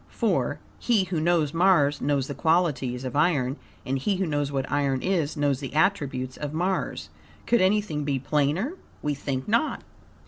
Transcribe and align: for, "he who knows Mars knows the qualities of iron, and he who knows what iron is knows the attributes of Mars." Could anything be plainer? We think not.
for, 0.09 0.57
"he 0.79 1.03
who 1.03 1.19
knows 1.19 1.53
Mars 1.53 2.01
knows 2.01 2.25
the 2.25 2.33
qualities 2.33 3.03
of 3.03 3.15
iron, 3.15 3.57
and 3.85 3.99
he 3.99 4.15
who 4.15 4.25
knows 4.25 4.51
what 4.51 4.67
iron 4.71 4.99
is 5.03 5.37
knows 5.37 5.59
the 5.59 5.75
attributes 5.75 6.37
of 6.37 6.53
Mars." 6.55 7.09
Could 7.45 7.61
anything 7.61 8.03
be 8.03 8.17
plainer? 8.17 8.73
We 9.03 9.13
think 9.13 9.47
not. 9.47 9.83